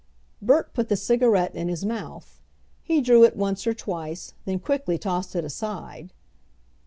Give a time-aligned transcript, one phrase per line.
[0.41, 2.41] Bert put the cigarette in his mouth.
[2.81, 6.11] He drew it once or twice, then quickly tossed it aside.